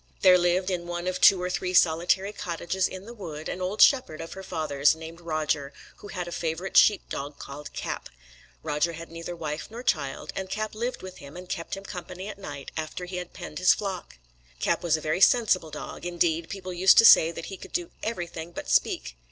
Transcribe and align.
There 0.23 0.35
lived 0.35 0.71
in 0.71 0.87
one 0.87 1.05
of 1.05 1.21
two 1.21 1.39
or 1.39 1.47
three 1.51 1.75
solitary 1.75 2.33
cottages 2.33 2.87
in 2.87 3.05
the 3.05 3.13
wood 3.13 3.47
an 3.47 3.61
old 3.61 3.83
shepherd 3.83 4.19
of 4.19 4.33
her 4.33 4.41
father's, 4.41 4.95
named 4.95 5.21
Roger, 5.21 5.73
who 5.97 6.07
had 6.07 6.27
a 6.27 6.31
favourite 6.31 6.75
sheep 6.75 7.07
dog 7.07 7.37
called 7.37 7.71
Cap. 7.73 8.09
Roger 8.63 8.93
had 8.93 9.11
neither 9.11 9.35
wife 9.35 9.67
nor 9.69 9.83
child, 9.83 10.33
and 10.35 10.49
Cap 10.49 10.73
lived 10.73 11.03
with 11.03 11.17
him 11.17 11.37
and 11.37 11.47
kept 11.49 11.77
him 11.77 11.83
company 11.85 12.27
at 12.27 12.39
night 12.39 12.71
after 12.75 13.05
he 13.05 13.17
had 13.17 13.33
penned 13.33 13.59
his 13.59 13.75
flock. 13.75 14.17
Cap 14.59 14.81
was 14.81 14.97
a 14.97 15.01
very 15.01 15.21
sensible 15.21 15.69
dog; 15.69 16.03
indeed 16.03 16.49
people 16.49 16.73
used 16.73 16.97
to 16.97 17.05
say 17.05 17.31
he 17.39 17.55
could 17.55 17.71
do 17.71 17.91
everything 18.01 18.51
but 18.51 18.67
speak. 18.71 19.15